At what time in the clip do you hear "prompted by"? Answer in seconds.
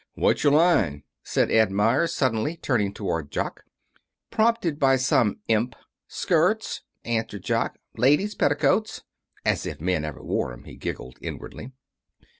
4.31-4.95